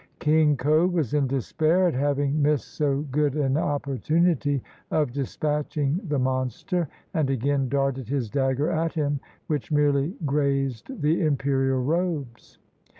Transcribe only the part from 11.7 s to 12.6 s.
robes.